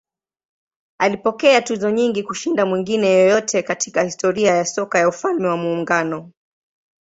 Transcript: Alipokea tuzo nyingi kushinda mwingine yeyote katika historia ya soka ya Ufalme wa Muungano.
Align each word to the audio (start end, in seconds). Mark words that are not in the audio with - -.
Alipokea 0.97 1.61
tuzo 1.61 1.89
nyingi 1.91 2.23
kushinda 2.23 2.65
mwingine 2.65 3.07
yeyote 3.07 3.63
katika 3.63 4.03
historia 4.03 4.53
ya 4.55 4.65
soka 4.65 4.99
ya 4.99 5.09
Ufalme 5.09 5.47
wa 5.47 5.57
Muungano. 5.57 6.31